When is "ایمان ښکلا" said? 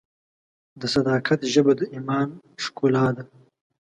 1.95-3.07